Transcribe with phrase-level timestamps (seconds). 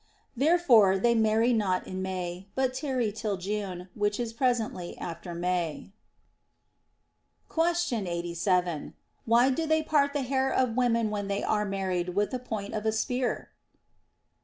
[0.35, 5.91] Therefore they marry not in May, but tarry till June, which is presently after May.
[7.47, 8.95] Question 87.
[9.25, 12.73] Why do they part the hair of women when they are married with the point
[12.73, 13.51] of a spear